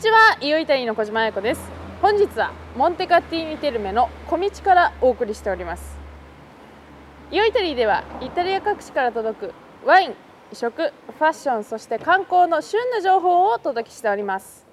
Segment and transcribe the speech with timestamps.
[0.00, 0.38] ちは。
[0.40, 1.60] イオイタリの小島彩子です。
[2.00, 5.98] 本日はモンテカティーニテルメの小道からお送りしております。
[7.30, 9.54] イオイタリーではイタリア各地から届く
[9.84, 10.14] ワイン
[10.54, 14.66] 食ファッションそして観光の旬な情報をお届けしております。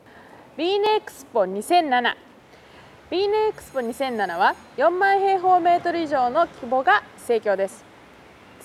[0.56, 2.16] Vinexpo 2007
[3.12, 7.84] Vinexpo 2007は4万平方メートル以上の規模が盛況です。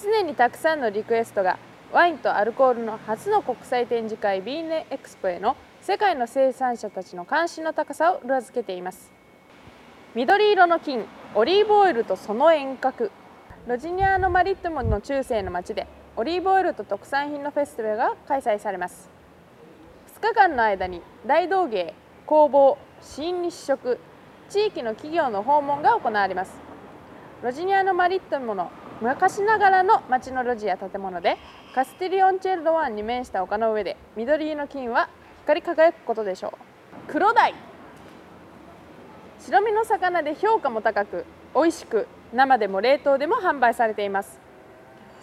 [0.00, 1.58] 常にたくさんのリクエストが
[1.92, 9.12] ワインとアルコールの初の国際展示会ビーネエクスポへの世界の生産者たちの関心の高さを裏付けています。
[10.14, 13.10] 緑色の金オリーブオイルとその遠隔。
[13.66, 19.10] ロジニアーノ・マリットモの中世の町でオリーブオイルと特産品のフェスティバルが開催されます。
[20.18, 21.92] 2日間の間に大道芸
[22.24, 23.98] 工房新日食
[24.48, 26.58] 地域の企業の訪問が行われます。
[27.42, 28.70] ロジニアーノ・マリットモの
[29.02, 31.36] 昔ながらの町の路地や建物で
[31.74, 35.08] カスティリオンチェルド湾に面した丘の上で緑色の金は
[35.42, 36.54] 光り輝くことでしょ
[37.08, 37.12] う。
[37.12, 37.52] 黒鯛。
[39.40, 44.38] 白身の魚で評価も高く美味しく生でも冷凍でも販売されています。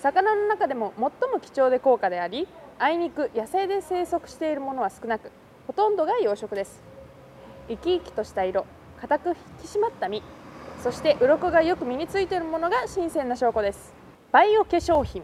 [0.01, 5.31] 魚の中でも最も貴重で高価でありあいにく野生で生息しているものは少なく
[5.67, 6.81] ほとんどが養殖です。
[7.69, 8.65] 生き生きとした色
[8.99, 9.37] 硬く引き
[9.77, 10.21] 締まった身。
[10.81, 13.93] そして鱗がよく身についているものが新鮮な証拠です。
[14.31, 15.23] バイオ化粧品。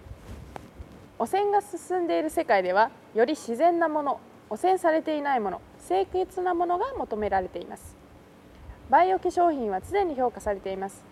[1.18, 7.96] 汚染が進んでいる世界ではより自然なもの汚染されていないもの清潔なものが求められています。
[8.90, 11.06] バイオ化粧品は常に評価されています。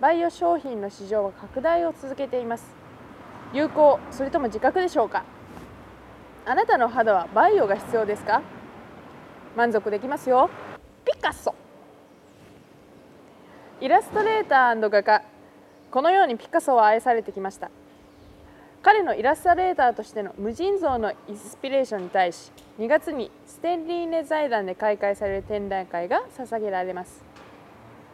[0.00, 2.66] バイオ商品の市場は拡大を続けています。
[3.52, 5.24] 有効それとも自覚でしょうか？
[6.44, 8.42] あなたの肌はバイオが必要ですか？
[9.56, 10.50] 満足できますよ。
[11.04, 11.54] ピカソ。
[13.80, 15.22] イラストレーター画家。
[15.92, 17.70] このようにピカソは愛されてきました。
[18.82, 27.22] 彼のイラストレーターとしての無尽蔵のインスピレーションに対し2月にステンリーネ財団で開催される展覧会が捧げられます。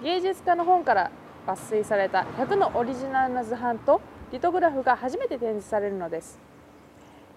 [0.03, 1.11] 芸術家の本から
[1.47, 6.39] 抜粋された100のオリジナルな図版とリトグラフが初めて展示されるのです。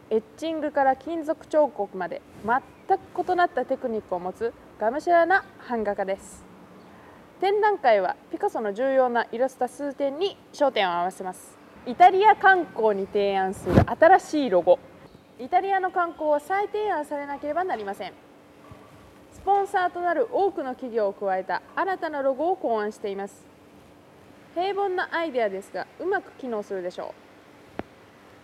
[0.09, 6.46] エッチングから金属彫刻まで全く異なったテクニックを持つがむしゃらな版画家です。
[7.39, 11.55] 展覧会はピカソの重要なイラスト数点に焦点を合わせます。
[11.85, 14.79] イタリア観光に提案する新しいロゴ。
[15.39, 18.13] イタリアの観光は再提案されなければなりません。
[19.31, 23.45] スポンサーとなる多くの企業を加えた新たなロゴを考案しています。
[24.55, 27.13] 平凡なアイデアですがうまく機能するでしょ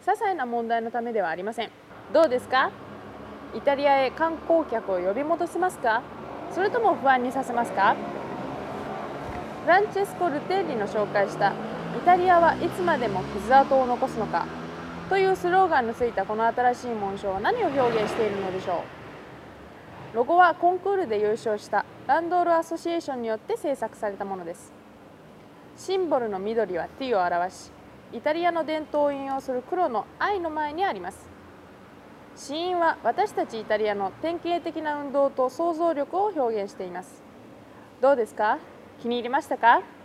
[0.05, 0.07] う。
[0.07, 1.71] 些細な問題のためではありません。
[2.13, 2.69] どうですか？
[3.55, 6.03] イタリアへ観光客を呼び戻せますか？
[6.51, 7.95] それとも不安にさせますか？
[9.63, 11.53] フランチェスコ・ルテッリの紹介した
[11.97, 14.45] 「イタリアはいつまでも傷跡を残すのか」
[15.09, 20.15] というスローガンのついたこの新しい紋章は何を表現しているのでしょう。
[20.15, 24.73] ロゴはコンクールで優勝したランドール・アソシエーションによって制作されたものです。
[25.77, 27.71] シンボルの緑は T を表し
[28.11, 31.29] イタリアの伝統を引用する黒の愛の前にあります。
[32.35, 37.23] 死因は私たちイタリアの典型的な運動と想像力を表現しています。
[38.01, 38.57] どうですか？
[39.01, 40.02] 気に入りましたか？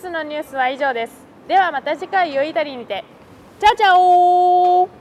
[0.00, 1.12] 日のニュースは以上です。
[1.46, 3.04] ではまた次回よいたりにて。
[3.60, 4.99] チャオチャオ